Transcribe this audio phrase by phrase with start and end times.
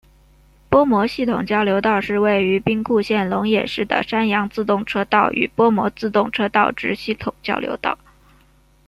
[0.67, 7.99] 播磨系统交流道是位于兵库县龙野市的山阳自动车道与播磨自动车道之系统交流道。